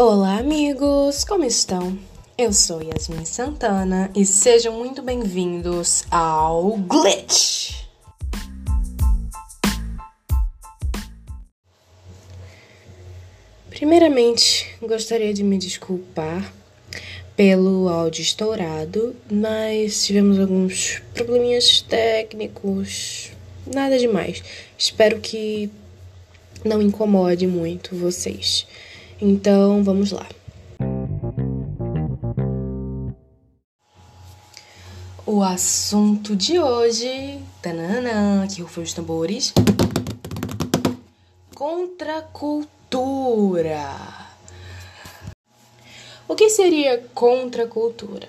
Olá, 0.00 0.38
amigos! 0.38 1.24
Como 1.24 1.44
estão? 1.44 1.98
Eu 2.38 2.52
sou 2.52 2.80
Yasmin 2.80 3.24
Santana 3.24 4.08
e 4.14 4.24
sejam 4.24 4.78
muito 4.78 5.02
bem-vindos 5.02 6.04
ao 6.08 6.76
Glitch! 6.76 7.82
Primeiramente, 13.70 14.72
gostaria 14.80 15.34
de 15.34 15.42
me 15.42 15.58
desculpar 15.58 16.54
pelo 17.34 17.88
áudio 17.88 18.22
estourado, 18.22 19.16
mas 19.28 20.06
tivemos 20.06 20.38
alguns 20.38 21.02
probleminhas 21.12 21.80
técnicos, 21.80 23.32
nada 23.66 23.98
demais. 23.98 24.44
Espero 24.78 25.18
que 25.18 25.68
não 26.64 26.80
incomode 26.80 27.48
muito 27.48 27.96
vocês. 27.96 28.64
Então, 29.20 29.82
vamos 29.82 30.12
lá. 30.12 30.28
O 35.26 35.42
assunto 35.42 36.36
de 36.36 36.60
hoje, 36.60 37.40
tananã, 37.60 38.46
que 38.46 38.62
rufam 38.62 38.84
os 38.84 38.94
tambores, 38.94 39.52
contracultura. 41.52 43.90
O 46.28 46.36
que 46.36 46.48
seria 46.48 47.02
contracultura? 47.12 48.28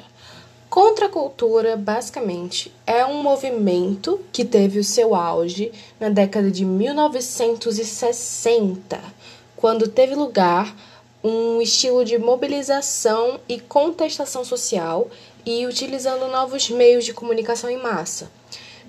Contracultura, 0.70 1.78
basicamente, 1.78 2.74
é 2.86 3.06
um 3.06 3.22
movimento 3.22 4.20
que 4.32 4.44
teve 4.44 4.80
o 4.80 4.84
seu 4.84 5.14
auge 5.14 5.72
na 6.00 6.10
década 6.10 6.50
de 6.50 6.66
1960 6.66 9.19
quando 9.60 9.90
teve 9.90 10.16
lugar 10.16 10.74
um 11.22 11.62
estilo 11.62 12.06
de 12.06 12.18
mobilização 12.18 13.42
e 13.48 13.60
contestação 13.60 14.46
social 14.46 15.10
e 15.46 15.68
utilizando 15.68 16.30
novos 16.30 16.70
meios 16.70 17.04
de 17.04 17.14
comunicação 17.14 17.70
em 17.70 17.78
massa. 17.78 18.32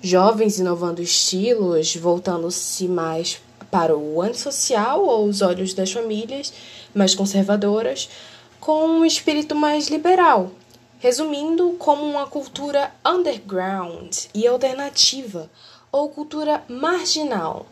Jovens 0.01 0.59
inovando 0.59 1.01
estilos, 1.01 1.93
voltando-se 1.97 2.87
mais 2.87 3.41
para 3.69 3.97
o 3.97 4.21
antissocial 4.21 5.09
aos 5.09 5.41
olhos 5.41 5.73
das 5.73 5.91
famílias 5.91 6.53
mais 6.95 7.13
conservadoras, 7.13 8.09
com 8.57 8.85
um 8.85 9.03
espírito 9.03 9.53
mais 9.53 9.89
liberal, 9.89 10.51
resumindo 10.99 11.75
como 11.77 12.01
uma 12.05 12.27
cultura 12.27 12.93
underground 13.05 14.15
e 14.33 14.47
alternativa 14.47 15.49
ou 15.91 16.07
cultura 16.07 16.63
marginal 16.69 17.65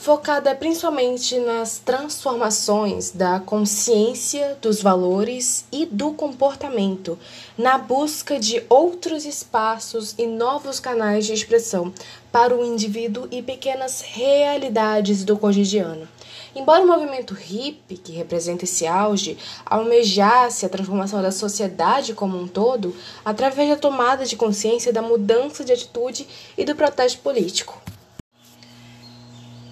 focada 0.00 0.54
principalmente 0.54 1.38
nas 1.38 1.78
transformações 1.78 3.10
da 3.10 3.40
consciência, 3.40 4.56
dos 4.60 4.80
valores 4.80 5.64
e 5.72 5.86
do 5.86 6.12
comportamento, 6.12 7.18
na 7.56 7.78
busca 7.78 8.38
de 8.38 8.62
outros 8.68 9.24
espaços 9.24 10.14
e 10.18 10.26
novos 10.26 10.78
canais 10.78 11.26
de 11.26 11.32
expressão 11.32 11.92
para 12.30 12.54
o 12.54 12.64
indivíduo 12.64 13.26
e 13.30 13.42
pequenas 13.42 14.02
realidades 14.02 15.24
do 15.24 15.36
cotidiano. 15.36 16.06
Embora 16.54 16.82
o 16.82 16.86
movimento 16.86 17.34
hippie, 17.34 17.98
que 17.98 18.12
representa 18.12 18.64
esse 18.64 18.86
auge, 18.86 19.36
almejasse 19.64 20.64
a 20.64 20.68
transformação 20.70 21.20
da 21.20 21.30
sociedade 21.30 22.14
como 22.14 22.38
um 22.38 22.46
todo, 22.46 22.96
através 23.24 23.68
da 23.68 23.76
tomada 23.76 24.24
de 24.24 24.36
consciência 24.36 24.92
da 24.92 25.02
mudança 25.02 25.64
de 25.64 25.72
atitude 25.72 26.26
e 26.56 26.64
do 26.64 26.74
protesto 26.74 27.20
político. 27.20 27.85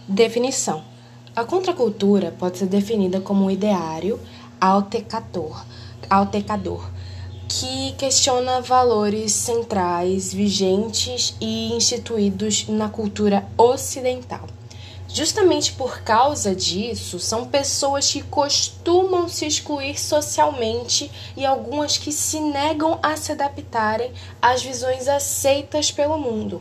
Definição: 0.07 0.85
A 1.35 1.45
contracultura 1.45 2.31
pode 2.39 2.59
ser 2.59 2.67
definida 2.67 3.23
como 3.23 3.47
um 3.47 3.51
ideário 3.51 4.21
altecador, 4.61 5.65
altecador 6.11 6.91
que 7.49 7.93
questiona 7.93 8.61
valores 8.61 9.33
centrais 9.33 10.31
vigentes 10.31 11.35
e 11.41 11.73
instituídos 11.73 12.69
na 12.69 12.91
cultura 12.91 13.47
ocidental. 13.57 14.47
Justamente 15.09 15.73
por 15.73 16.03
causa 16.03 16.55
disso, 16.55 17.19
são 17.19 17.47
pessoas 17.47 18.13
que 18.13 18.23
costumam 18.23 19.27
se 19.27 19.47
excluir 19.47 19.99
socialmente 19.99 21.11
e 21.35 21.47
algumas 21.47 21.97
que 21.97 22.13
se 22.13 22.41
negam 22.41 22.99
a 23.03 23.17
se 23.17 23.33
adaptarem 23.33 24.13
às 24.43 24.63
visões 24.63 25.09
aceitas 25.09 25.91
pelo 25.91 26.19
mundo 26.19 26.61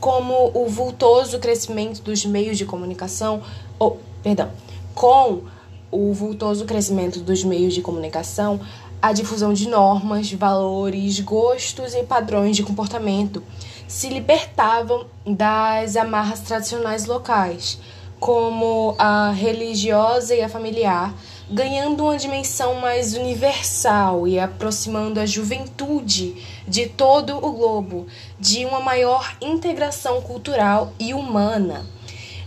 como 0.00 0.50
o 0.54 0.66
vultoso 0.66 1.38
crescimento 1.38 2.00
dos 2.00 2.24
meios 2.24 2.56
de 2.56 2.64
comunicação, 2.64 3.42
ou, 3.78 4.00
perdão, 4.22 4.50
com 4.94 5.42
o 5.90 6.12
vultoso 6.12 6.64
crescimento 6.64 7.20
dos 7.20 7.44
meios 7.44 7.74
de 7.74 7.82
comunicação, 7.82 8.60
a 9.02 9.12
difusão 9.12 9.52
de 9.52 9.68
normas, 9.68 10.32
valores, 10.32 11.20
gostos 11.20 11.94
e 11.94 12.02
padrões 12.02 12.56
de 12.56 12.62
comportamento 12.62 13.42
se 13.88 14.08
libertavam 14.08 15.06
das 15.26 15.96
amarras 15.96 16.40
tradicionais 16.40 17.06
locais, 17.06 17.78
como 18.20 18.94
a 18.98 19.30
religiosa 19.32 20.34
e 20.34 20.42
a 20.42 20.48
familiar, 20.48 21.14
ganhando 21.50 22.04
uma 22.04 22.16
dimensão 22.16 22.74
mais 22.74 23.14
universal 23.14 24.28
e 24.28 24.38
aproximando 24.38 25.18
a 25.18 25.26
juventude 25.26 26.36
de 26.70 26.86
todo 26.86 27.36
o 27.36 27.52
globo 27.52 28.06
de 28.38 28.64
uma 28.64 28.78
maior 28.78 29.36
integração 29.40 30.22
cultural 30.22 30.92
e 31.00 31.12
humana. 31.12 31.84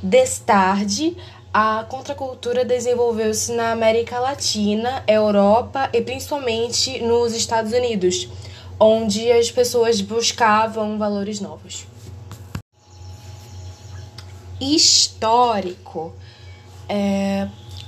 Destarde, 0.01 1.17
a 1.53 1.85
contracultura 1.89 2.63
desenvolveu-se 2.63 3.51
na 3.51 3.73
América 3.73 4.19
Latina, 4.19 5.03
Europa 5.05 5.89
e 5.91 6.01
principalmente 6.01 7.01
nos 7.01 7.33
Estados 7.33 7.73
Unidos, 7.73 8.29
onde 8.79 9.29
as 9.29 9.51
pessoas 9.51 9.99
buscavam 9.99 10.97
valores 10.97 11.41
novos. 11.41 11.85
Histórico. 14.59 16.13
É, 16.87 17.47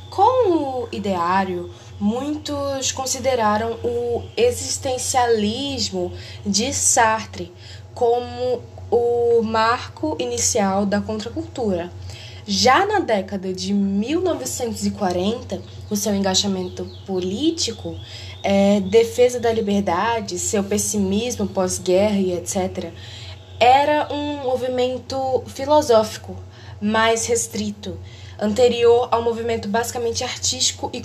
com 0.09 0.51
o 0.51 0.87
ideário, 0.91 1.69
muitos 1.99 2.91
consideraram 2.91 3.73
o 3.83 4.23
existencialismo 4.35 6.11
de 6.45 6.73
Sartre 6.73 7.51
como 7.93 8.61
o 8.91 9.41
marco 9.41 10.15
inicial 10.19 10.85
da 10.85 11.01
contracultura. 11.01 11.91
Já 12.47 12.85
na 12.85 12.99
década 12.99 13.51
de 13.51 13.73
1940, 13.73 15.61
o 15.89 15.95
seu 15.95 16.13
engajamento 16.13 16.85
político, 17.05 17.95
é, 18.43 18.79
defesa 18.81 19.39
da 19.39 19.51
liberdade, 19.51 20.37
seu 20.37 20.63
pessimismo 20.63 21.47
pós-guerra 21.47 22.19
e 22.19 22.33
etc., 22.33 22.91
era 23.59 24.13
um 24.13 24.43
movimento 24.43 25.41
filosófico 25.47 26.35
mais 26.79 27.25
restrito 27.25 27.97
anterior 28.39 29.07
ao 29.11 29.23
movimento 29.23 29.67
basicamente 29.67 30.23
artístico 30.23 30.89
e 30.93 31.01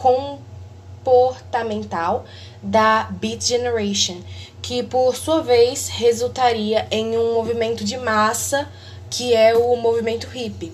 comportamental 0.00 2.24
da 2.62 3.04
Beat 3.10 3.42
Generation, 3.42 4.20
que 4.62 4.82
por 4.82 5.14
sua 5.14 5.42
vez 5.42 5.88
resultaria 5.88 6.86
em 6.90 7.16
um 7.16 7.34
movimento 7.34 7.84
de 7.84 7.96
massa 7.96 8.68
que 9.10 9.34
é 9.34 9.56
o 9.56 9.76
movimento 9.76 10.28
hippie. 10.28 10.72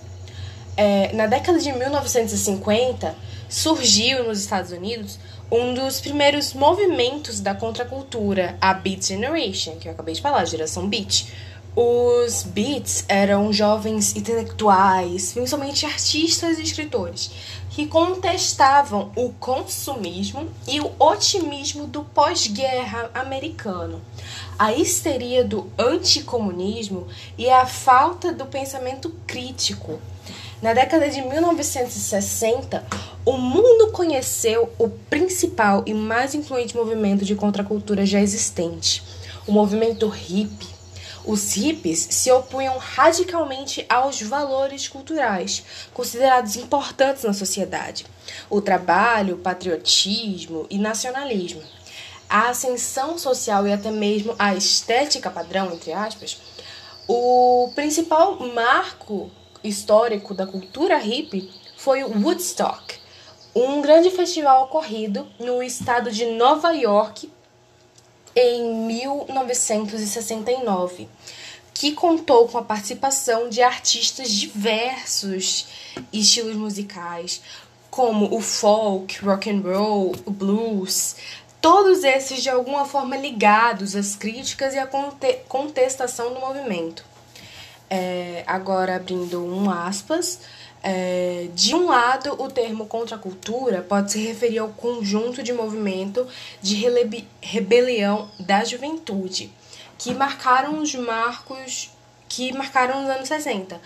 É, 0.76 1.12
na 1.14 1.26
década 1.26 1.58
de 1.58 1.72
1950, 1.72 3.14
surgiu 3.48 4.24
nos 4.24 4.40
Estados 4.40 4.72
Unidos 4.72 5.18
um 5.50 5.72
dos 5.72 6.00
primeiros 6.00 6.52
movimentos 6.52 7.40
da 7.40 7.54
contracultura, 7.54 8.58
a 8.60 8.74
Beat 8.74 9.06
Generation, 9.06 9.76
que 9.76 9.88
eu 9.88 9.92
acabei 9.92 10.14
de 10.14 10.20
falar, 10.20 10.44
geração 10.44 10.88
Beat, 10.88 11.32
os 11.78 12.42
Beats 12.42 13.04
eram 13.06 13.52
jovens 13.52 14.16
intelectuais, 14.16 15.34
principalmente 15.34 15.84
artistas 15.84 16.58
e 16.58 16.62
escritores, 16.62 17.30
que 17.68 17.86
contestavam 17.86 19.12
o 19.14 19.30
consumismo 19.34 20.48
e 20.66 20.80
o 20.80 20.90
otimismo 20.98 21.86
do 21.86 22.02
pós-guerra 22.02 23.10
americano, 23.12 24.00
a 24.58 24.72
histeria 24.72 25.44
do 25.44 25.70
anticomunismo 25.78 27.06
e 27.36 27.50
a 27.50 27.66
falta 27.66 28.32
do 28.32 28.46
pensamento 28.46 29.14
crítico. 29.26 30.00
Na 30.62 30.72
década 30.72 31.10
de 31.10 31.20
1960, 31.20 32.86
o 33.22 33.32
mundo 33.36 33.92
conheceu 33.92 34.72
o 34.78 34.88
principal 34.88 35.82
e 35.84 35.92
mais 35.92 36.34
influente 36.34 36.74
movimento 36.74 37.22
de 37.22 37.34
contracultura 37.34 38.06
já 38.06 38.18
existente, 38.18 39.04
o 39.46 39.52
movimento 39.52 40.08
hippie 40.08 40.75
os 41.26 41.54
hippies 41.54 42.06
se 42.10 42.30
opunham 42.30 42.78
radicalmente 42.78 43.84
aos 43.88 44.22
valores 44.22 44.86
culturais 44.86 45.64
considerados 45.92 46.56
importantes 46.56 47.24
na 47.24 47.32
sociedade: 47.32 48.06
o 48.48 48.60
trabalho, 48.60 49.34
o 49.34 49.38
patriotismo 49.38 50.66
e 50.70 50.78
nacionalismo. 50.78 51.62
A 52.28 52.48
ascensão 52.48 53.18
social 53.18 53.66
e 53.66 53.72
até 53.72 53.90
mesmo 53.90 54.34
a 54.38 54.54
estética 54.54 55.30
padrão, 55.30 55.72
entre 55.72 55.92
aspas, 55.92 56.40
o 57.06 57.70
principal 57.74 58.38
marco 58.52 59.30
histórico 59.62 60.34
da 60.34 60.46
cultura 60.46 60.98
hippie 60.98 61.50
foi 61.76 62.02
o 62.02 62.20
Woodstock, 62.20 62.98
um 63.54 63.80
grande 63.80 64.10
festival 64.10 64.64
ocorrido 64.64 65.26
no 65.38 65.62
estado 65.62 66.10
de 66.10 66.26
Nova 66.26 66.72
York 66.72 67.30
em 68.36 68.86
1969, 68.86 71.08
que 71.72 71.92
contou 71.92 72.46
com 72.46 72.58
a 72.58 72.62
participação 72.62 73.48
de 73.48 73.62
artistas 73.62 74.30
diversos 74.30 75.66
estilos 76.12 76.54
musicais, 76.54 77.40
como 77.90 78.36
o 78.36 78.42
folk, 78.42 79.24
rock 79.24 79.50
and 79.50 79.62
roll, 79.62 80.14
o 80.26 80.30
blues, 80.30 81.16
todos 81.62 82.04
esses 82.04 82.42
de 82.42 82.50
alguma 82.50 82.84
forma 82.84 83.16
ligados 83.16 83.96
às 83.96 84.14
críticas 84.14 84.74
e 84.74 84.78
à 84.78 84.86
contestação 85.48 86.34
do 86.34 86.40
movimento. 86.40 87.02
É, 87.88 88.42
agora 88.46 88.96
abrindo 88.96 89.42
um 89.42 89.70
aspas, 89.70 90.40
é, 90.88 91.48
de 91.52 91.74
um 91.74 91.86
lado, 91.86 92.40
o 92.40 92.48
termo 92.48 92.86
contracultura 92.86 93.82
pode 93.82 94.12
se 94.12 94.20
referir 94.20 94.60
ao 94.60 94.68
conjunto 94.68 95.42
de 95.42 95.52
movimento 95.52 96.24
de 96.62 96.76
rebelião 97.42 98.30
da 98.38 98.62
juventude 98.62 99.52
que 99.98 100.14
marcaram 100.14 100.78
os 100.78 100.94
marcos 100.94 101.90
que 102.28 102.52
marcaram 102.52 103.02
os 103.02 103.10
anos 103.10 103.26
60. 103.26 103.80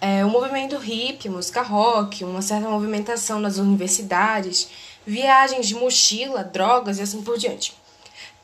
É, 0.00 0.24
o 0.24 0.28
movimento 0.28 0.80
hip, 0.80 1.28
música 1.28 1.60
rock, 1.60 2.22
uma 2.22 2.40
certa 2.40 2.68
movimentação 2.68 3.40
nas 3.40 3.58
universidades, 3.58 4.68
viagens 5.04 5.66
de 5.66 5.74
mochila, 5.74 6.44
drogas 6.44 7.00
e 7.00 7.02
assim 7.02 7.20
por 7.20 7.36
diante. 7.36 7.74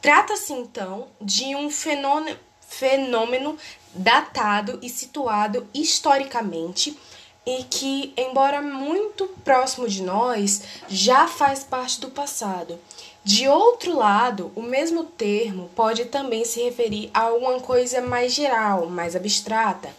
Trata-se 0.02 0.52
então 0.52 1.06
de 1.20 1.54
um 1.54 1.70
fenômeno, 1.70 2.36
fenômeno 2.60 3.56
datado 3.94 4.80
e 4.82 4.88
situado 4.88 5.64
historicamente 5.72 6.98
e 7.46 7.64
que, 7.64 8.12
embora 8.16 8.60
muito 8.60 9.26
próximo 9.44 9.88
de 9.88 10.02
nós, 10.02 10.62
já 10.88 11.26
faz 11.26 11.64
parte 11.64 12.00
do 12.00 12.10
passado. 12.10 12.78
De 13.24 13.48
outro 13.48 13.96
lado, 13.96 14.50
o 14.54 14.62
mesmo 14.62 15.04
termo 15.04 15.70
pode 15.74 16.06
também 16.06 16.44
se 16.44 16.62
referir 16.62 17.10
a 17.12 17.22
alguma 17.22 17.60
coisa 17.60 18.00
mais 18.00 18.32
geral, 18.32 18.86
mais 18.86 19.14
abstrata, 19.14 19.94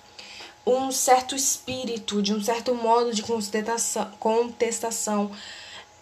um 0.65 0.91
certo 0.91 1.35
espírito, 1.35 2.21
de 2.21 2.33
um 2.33 2.43
certo 2.43 2.73
modo 2.73 3.13
de 3.13 3.23
contestação, 4.19 5.31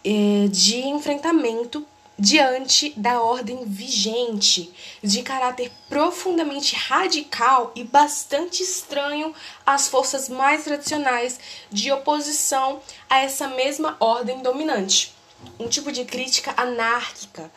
eh, 0.03 0.47
de 0.50 0.80
enfrentamento 0.88 1.85
diante 2.19 2.94
da 2.98 3.21
ordem 3.21 3.63
vigente, 3.66 4.74
de 5.01 5.24
caráter 5.24 5.71
profundamente 5.88 6.75
radical 6.75 7.71
e 7.74 7.86
bastante 7.86 8.62
estranho 8.62 9.33
às 9.66 9.88
forças 9.88 10.27
mais 10.27 10.66
tradicionais 10.66 11.39
de 11.71 11.89
oposição 11.92 12.81
a 13.10 13.19
essa 13.19 13.48
mesma 13.48 13.95
ordem 14.01 14.42
dominante. 14.42 15.16
Um 15.57 15.69
tipo 15.69 15.94
de 15.94 16.04
crítica 16.04 16.54
anárquica, 16.57 17.50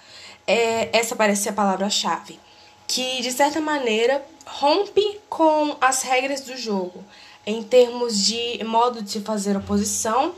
é, 0.47 0.97
essa 0.97 1.17
parece 1.17 1.43
ser 1.43 1.49
a 1.49 1.55
palavra-chave, 1.55 2.39
que 2.87 3.21
de 3.21 3.33
certa 3.33 3.61
maneira 3.61 4.25
rompe 4.47 5.21
com 5.29 5.77
as 5.81 6.03
regras 6.03 6.43
do 6.43 6.57
jogo, 6.57 7.05
em 7.45 7.65
termos 7.65 8.25
de 8.25 8.63
modo 8.63 9.03
de 9.03 9.11
se 9.11 9.21
fazer 9.23 9.57
oposição 9.57 10.33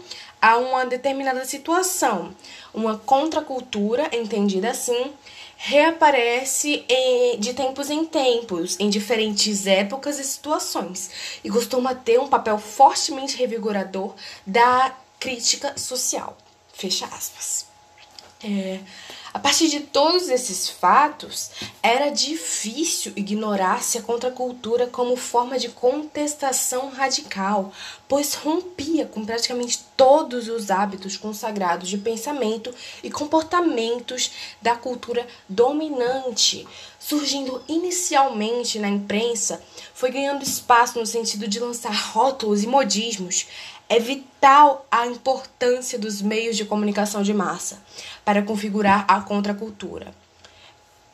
a 0.44 0.58
uma 0.58 0.84
determinada 0.84 1.42
situação. 1.46 2.36
Uma 2.74 2.98
contracultura, 2.98 4.14
entendida 4.14 4.70
assim, 4.70 5.10
reaparece 5.56 6.84
de 7.38 7.54
tempos 7.54 7.88
em 7.88 8.04
tempos, 8.04 8.78
em 8.78 8.90
diferentes 8.90 9.66
épocas 9.66 10.18
e 10.18 10.24
situações, 10.24 11.38
e 11.42 11.48
costuma 11.48 11.94
ter 11.94 12.20
um 12.20 12.28
papel 12.28 12.58
fortemente 12.58 13.38
revigorador 13.38 14.14
da 14.46 14.94
crítica 15.18 15.78
social. 15.78 16.36
Fecha 16.74 17.06
aspas. 17.06 17.73
É, 18.46 18.80
a 19.32 19.38
partir 19.38 19.68
de 19.68 19.80
todos 19.80 20.28
esses 20.28 20.68
fatos, 20.68 21.50
era 21.82 22.10
difícil 22.10 23.12
ignorar-se 23.16 23.96
a 23.96 24.02
contracultura 24.02 24.86
como 24.86 25.16
forma 25.16 25.58
de 25.58 25.70
contestação 25.70 26.90
radical, 26.90 27.72
pois 28.06 28.34
rompia 28.34 29.06
com 29.06 29.24
praticamente 29.24 29.80
todos 29.96 30.46
os 30.48 30.70
hábitos 30.70 31.16
consagrados 31.16 31.88
de 31.88 31.96
pensamento 31.96 32.72
e 33.02 33.10
comportamentos 33.10 34.30
da 34.60 34.76
cultura 34.76 35.26
dominante. 35.48 36.68
Surgindo 37.00 37.62
inicialmente 37.66 38.78
na 38.78 38.88
imprensa, 38.88 39.62
foi 39.92 40.10
ganhando 40.10 40.42
espaço 40.42 40.98
no 40.98 41.06
sentido 41.06 41.48
de 41.48 41.58
lançar 41.58 41.92
rótulos 41.92 42.62
e 42.62 42.66
modismos, 42.66 43.46
é 43.88 43.98
vital 43.98 44.86
a 44.90 45.06
importância 45.06 45.98
dos 45.98 46.22
meios 46.22 46.56
de 46.56 46.64
comunicação 46.64 47.22
de 47.22 47.34
massa 47.34 47.82
para 48.24 48.42
configurar 48.42 49.04
a 49.08 49.20
contracultura. 49.20 50.14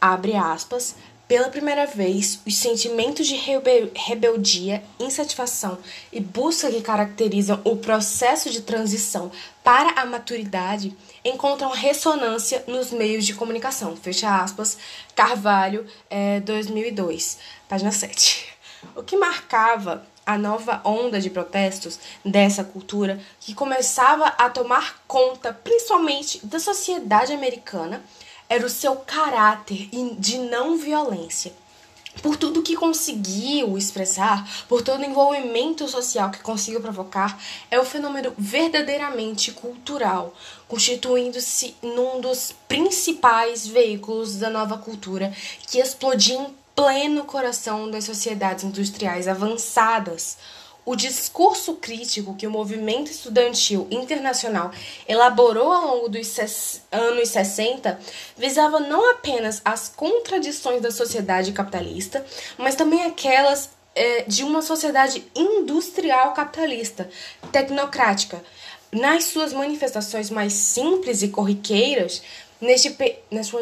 Abre 0.01 0.35
aspas. 0.35 0.95
Pela 1.29 1.49
primeira 1.49 1.87
vez, 1.87 2.41
os 2.45 2.57
sentimentos 2.57 3.25
de 3.25 3.37
rebeldia, 3.37 4.83
insatisfação 4.99 5.79
e 6.13 6.19
busca 6.19 6.69
que 6.69 6.81
caracterizam 6.81 7.61
o 7.63 7.77
processo 7.77 8.51
de 8.51 8.63
transição 8.63 9.31
para 9.63 10.01
a 10.01 10.05
maturidade 10.05 10.93
encontram 11.25 11.71
ressonância 11.71 12.65
nos 12.67 12.91
meios 12.91 13.25
de 13.25 13.35
comunicação. 13.35 13.95
Fecha 13.95 14.43
aspas. 14.43 14.77
Carvalho, 15.15 15.87
é, 16.11 16.41
2002, 16.41 17.39
página 17.69 17.93
7. 17.93 18.49
O 18.97 19.05
que 19.05 19.17
marcava 19.17 20.05
a 20.31 20.39
nova 20.39 20.81
onda 20.85 21.21
de 21.21 21.29
protestos 21.29 21.99
dessa 22.25 22.63
cultura 22.63 23.21
que 23.41 23.53
começava 23.53 24.27
a 24.27 24.49
tomar 24.49 25.03
conta, 25.09 25.53
principalmente 25.53 26.47
da 26.47 26.61
sociedade 26.61 27.33
americana, 27.33 28.01
era 28.49 28.65
o 28.65 28.71
seu 28.71 28.95
caráter 28.95 29.89
de 30.19 30.39
não 30.39 30.79
violência. 30.79 31.53
Por 32.23 32.37
tudo 32.37 32.63
que 32.63 32.77
conseguiu 32.77 33.77
expressar, 33.77 34.49
por 34.69 34.83
todo 34.83 35.01
o 35.01 35.05
envolvimento 35.05 35.89
social 35.89 36.31
que 36.31 36.41
conseguiu 36.41 36.81
provocar, 36.81 37.41
é 37.69 37.81
um 37.81 37.85
fenômeno 37.85 38.33
verdadeiramente 38.39 39.51
cultural, 39.51 40.35
constituindo-se 40.69 41.75
num 41.83 42.21
dos 42.21 42.53
principais 42.69 43.67
veículos 43.67 44.37
da 44.37 44.51
nova 44.51 44.79
cultura 44.79 45.33
que 45.69 45.79
explodia 45.79 46.37
em 46.37 46.60
pleno 46.81 47.25
coração 47.25 47.91
das 47.91 48.05
sociedades 48.05 48.65
industriais 48.65 49.29
avançadas. 49.29 50.39
O 50.83 50.97
discurso 50.97 51.75
crítico 51.75 52.35
que 52.35 52.47
o 52.47 52.51
movimento 52.51 53.11
estudantil 53.11 53.87
internacional 53.91 54.73
elaborou 55.07 55.71
ao 55.71 55.87
longo 55.97 56.09
dos 56.09 56.39
anos 56.91 57.29
60 57.29 58.01
visava 58.35 58.81
não 58.81 59.11
apenas 59.11 59.61
as 59.63 59.91
contradições 59.95 60.81
da 60.81 60.91
sociedade 60.91 61.53
capitalista, 61.53 62.25
mas 62.57 62.75
também 62.75 63.05
aquelas 63.05 63.69
é, 63.95 64.23
de 64.23 64.43
uma 64.43 64.63
sociedade 64.63 65.23
industrial 65.37 66.33
capitalista, 66.33 67.11
tecnocrática. 67.53 68.43
Nas 68.91 69.25
suas 69.25 69.53
manifestações 69.53 70.31
mais 70.31 70.55
simples 70.55 71.23
e 71.23 71.29
corriqueiras, 71.29 72.23
neste, 72.59 72.97
neste 73.31 73.55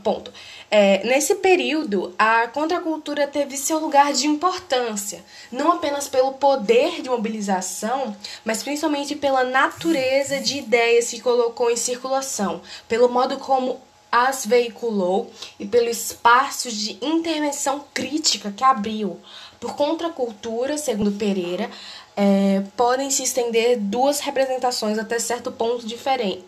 ponto. 0.00 0.32
É, 0.70 1.04
nesse 1.04 1.36
período, 1.36 2.14
a 2.18 2.48
contracultura 2.48 3.26
teve 3.26 3.56
seu 3.56 3.78
lugar 3.78 4.12
de 4.12 4.26
importância, 4.26 5.24
não 5.50 5.72
apenas 5.72 6.08
pelo 6.08 6.32
poder 6.32 7.00
de 7.02 7.08
mobilização, 7.08 8.16
mas 8.44 8.62
principalmente 8.62 9.14
pela 9.14 9.44
natureza 9.44 10.40
de 10.40 10.58
ideias 10.58 11.10
que 11.10 11.20
colocou 11.20 11.70
em 11.70 11.76
circulação, 11.76 12.60
pelo 12.88 13.08
modo 13.08 13.36
como 13.38 13.80
as 14.10 14.46
veiculou 14.46 15.30
e 15.58 15.66
pelo 15.66 15.88
espaço 15.88 16.70
de 16.70 16.98
intervenção 17.02 17.84
crítica 17.92 18.50
que 18.50 18.64
abriu. 18.64 19.20
Por 19.60 19.76
contracultura, 19.76 20.76
segundo 20.78 21.12
Pereira, 21.12 21.70
é, 22.16 22.62
podem 22.76 23.10
se 23.10 23.22
estender 23.22 23.78
duas 23.78 24.20
representações 24.20 24.98
até 24.98 25.18
certo 25.18 25.52
ponto 25.52 25.86
diferente 25.86 26.44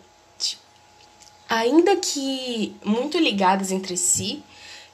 ainda 1.49 1.97
que 1.97 2.75
muito 2.85 3.17
ligadas 3.17 3.71
entre 3.71 3.97
si, 3.97 4.43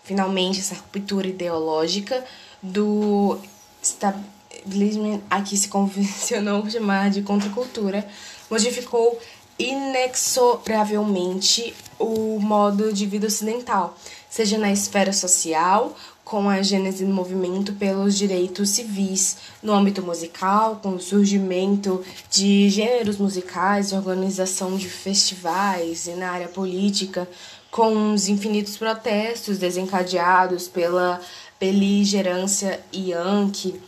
finalmente 0.03 0.59
essa 0.59 0.75
ruptura 0.75 1.27
ideológica 1.27 2.23
do 2.61 3.37
establishment, 3.81 5.21
aqui 5.29 5.57
se 5.57 5.67
convencionou 5.67 6.65
chamar 6.71 7.09
de 7.09 7.21
contracultura, 7.21 8.07
modificou 8.49 9.19
inexoravelmente 9.59 11.73
o 11.97 12.37
modo 12.39 12.91
de 12.91 13.05
vida 13.05 13.27
ocidental, 13.27 13.97
seja 14.35 14.57
na 14.57 14.69
esfera 14.69 15.13
social 15.13 15.95
com 16.21 16.49
a 16.49 16.61
gênese 16.61 17.05
do 17.05 17.13
movimento 17.13 17.71
pelos 17.71 18.17
direitos 18.17 18.71
civis, 18.71 19.37
no 19.63 19.71
âmbito 19.71 20.01
musical, 20.01 20.81
com 20.83 20.89
o 20.89 20.99
surgimento 20.99 22.03
de 22.29 22.69
gêneros 22.69 23.17
musicais, 23.17 23.93
organização 23.93 24.75
de 24.75 24.89
festivais, 24.89 26.07
e 26.07 26.15
na 26.15 26.31
área 26.31 26.49
política, 26.49 27.25
com 27.71 28.13
os 28.13 28.27
infinitos 28.27 28.75
protestos 28.75 29.57
desencadeados 29.57 30.67
pela 30.67 31.21
beligerância 31.57 32.81
yankee. 32.93 33.79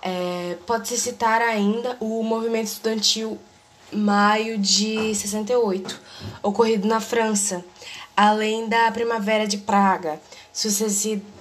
É, 0.00 0.56
Pode-se 0.66 0.96
citar 0.96 1.42
ainda 1.42 1.98
o 2.00 2.22
movimento 2.22 2.68
estudantil 2.68 3.38
maio 3.92 4.58
de 4.58 5.14
68, 5.14 6.00
ocorrido 6.42 6.86
na 6.86 7.00
França, 7.00 7.64
além 8.16 8.68
da 8.68 8.90
Primavera 8.90 9.46
de 9.46 9.58
Praga, 9.58 10.20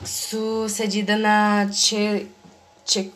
sucedida 0.03 1.17
na 1.17 1.69
che, 1.71 2.27
che, 2.85 3.11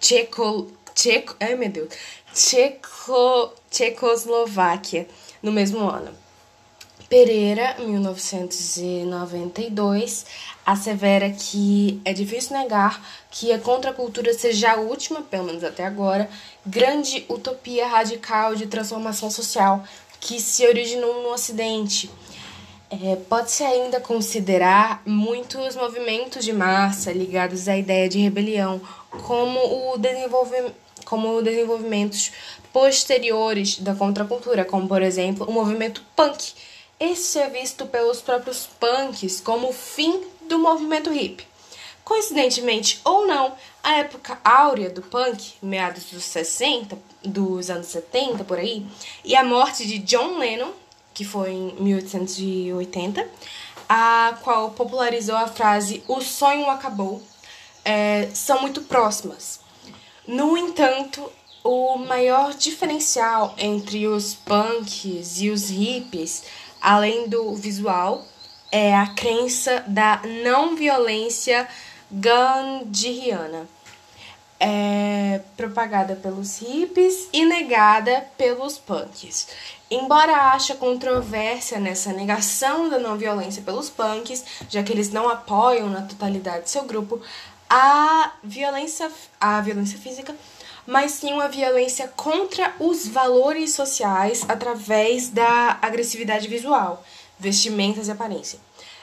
Tcheco, 0.00 0.70
Tcheco, 0.94 1.36
ai 1.40 1.54
meu 1.54 1.68
Deus, 1.68 1.88
Tcheco, 2.32 3.52
Tchecoslováquia, 3.70 5.06
no 5.42 5.52
mesmo 5.52 5.88
ano. 5.88 6.27
Pereira, 7.08 7.74
1992, 7.78 10.26
assevera 10.66 11.30
que 11.30 11.98
é 12.04 12.12
difícil 12.12 12.54
negar 12.54 13.02
que 13.30 13.50
a 13.50 13.58
contracultura 13.58 14.34
seja 14.34 14.72
a 14.72 14.76
última, 14.76 15.22
pelo 15.22 15.44
menos 15.44 15.64
até 15.64 15.86
agora, 15.86 16.28
grande 16.66 17.24
utopia 17.26 17.86
radical 17.86 18.54
de 18.54 18.66
transformação 18.66 19.30
social 19.30 19.82
que 20.20 20.38
se 20.38 20.66
originou 20.66 21.22
no 21.22 21.32
Ocidente. 21.32 22.10
É, 22.90 23.16
Pode-se 23.16 23.62
ainda 23.62 24.00
considerar 24.00 25.00
muitos 25.06 25.76
movimentos 25.76 26.44
de 26.44 26.52
massa 26.52 27.10
ligados 27.10 27.68
à 27.68 27.76
ideia 27.76 28.06
de 28.06 28.18
rebelião 28.18 28.82
como 29.26 29.92
o 29.92 29.96
desenvolvimento 29.96 30.74
como 31.04 31.40
desenvolvimentos 31.40 32.32
posteriores 32.70 33.78
da 33.78 33.94
contracultura, 33.94 34.62
como 34.62 34.86
por 34.86 35.00
exemplo 35.00 35.48
o 35.48 35.52
movimento 35.52 36.02
punk, 36.14 36.52
esse 37.00 37.38
é 37.38 37.48
visto 37.48 37.86
pelos 37.86 38.20
próprios 38.20 38.68
punks 38.78 39.40
como 39.40 39.68
o 39.68 39.72
fim 39.72 40.24
do 40.48 40.58
movimento 40.58 41.12
hip. 41.12 41.46
Coincidentemente 42.04 43.00
ou 43.04 43.26
não, 43.26 43.52
a 43.82 43.98
época 43.98 44.40
áurea 44.42 44.88
do 44.88 45.02
punk, 45.02 45.54
meados 45.62 46.04
dos 46.04 46.24
60, 46.24 46.98
dos 47.22 47.68
anos 47.68 47.88
70 47.88 48.44
por 48.44 48.58
aí, 48.58 48.86
e 49.24 49.36
a 49.36 49.44
morte 49.44 49.86
de 49.86 49.98
John 49.98 50.38
Lennon, 50.38 50.72
que 51.12 51.24
foi 51.24 51.50
em 51.50 51.74
1880, 51.78 53.28
a 53.88 54.38
qual 54.42 54.70
popularizou 54.70 55.36
a 55.36 55.46
frase 55.46 56.02
O 56.08 56.20
sonho 56.20 56.68
acabou, 56.70 57.22
é, 57.84 58.28
são 58.34 58.60
muito 58.62 58.82
próximas. 58.82 59.60
No 60.26 60.56
entanto, 60.56 61.30
o 61.62 61.98
maior 61.98 62.54
diferencial 62.54 63.54
entre 63.58 64.06
os 64.06 64.34
punks 64.34 65.40
e 65.40 65.50
os 65.50 65.68
hippies 65.68 66.44
além 66.80 67.28
do 67.28 67.54
visual, 67.54 68.24
é 68.70 68.94
a 68.94 69.06
crença 69.06 69.84
da 69.86 70.20
não 70.44 70.76
violência 70.76 71.66
gandhiana, 72.10 73.66
é 74.60 75.40
propagada 75.56 76.16
pelos 76.16 76.58
hippies 76.58 77.28
e 77.32 77.44
negada 77.44 78.26
pelos 78.36 78.76
punks. 78.78 79.48
Embora 79.90 80.52
haja 80.52 80.74
controvérsia 80.74 81.78
nessa 81.78 82.12
negação 82.12 82.88
da 82.88 82.98
não 82.98 83.16
violência 83.16 83.62
pelos 83.62 83.88
punks, 83.88 84.44
já 84.68 84.82
que 84.82 84.92
eles 84.92 85.10
não 85.10 85.28
apoiam 85.28 85.88
na 85.88 86.02
totalidade 86.02 86.68
seu 86.68 86.84
grupo, 86.84 87.20
a 87.70 88.32
violência, 88.42 89.10
a 89.40 89.60
violência 89.60 89.98
física 89.98 90.34
mas 90.88 91.12
sim 91.12 91.32
uma 91.34 91.48
violência 91.50 92.08
contra 92.08 92.74
os 92.80 93.06
valores 93.06 93.74
sociais 93.74 94.46
através 94.48 95.28
da 95.28 95.78
agressividade 95.82 96.48
visual, 96.48 97.04
vestimentas 97.38 98.08
e 98.08 98.10
aparência, 98.10 98.58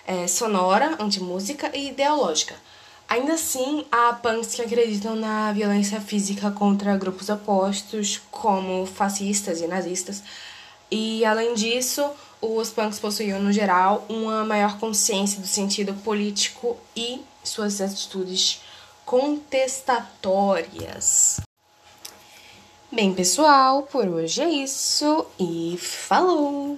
é, 0.08 0.26
sonora, 0.26 0.96
antimúsica 1.00 1.70
e 1.78 1.90
ideológica. 1.90 2.56
Ainda 3.08 3.34
assim, 3.34 3.86
há 3.92 4.14
punks 4.14 4.56
que 4.56 4.64
acreditam 4.64 5.16
na 5.16 5.54
violência 5.54 6.02
física 6.02 6.50
contra 6.50 6.98
grupos 6.98 7.30
opostos, 7.30 8.20
como 8.32 8.88
fascistas 8.88 9.62
e 9.62 9.68
nazistas. 9.68 10.24
E, 10.90 11.24
além 11.24 11.54
disso, 11.54 12.10
os 12.42 12.72
punks 12.72 12.98
possuíam, 12.98 13.40
no 13.40 13.54
geral, 13.54 14.04
uma 14.10 14.44
maior 14.44 14.80
consciência 14.80 15.40
do 15.40 15.46
sentido 15.46 15.94
político 16.04 16.78
e 16.96 17.22
suas 17.44 17.80
atitudes 17.80 18.60
contestatórias. 19.06 21.45
Bem, 22.96 23.14
pessoal, 23.14 23.84
por 23.84 24.08
hoje 24.08 24.42
é 24.42 24.50
isso 24.50 25.26
e 25.38 25.78
falou! 25.78 26.78